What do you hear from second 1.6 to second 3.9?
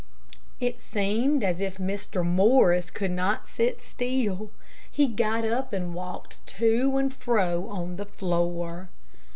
if Mr. Morris could not sit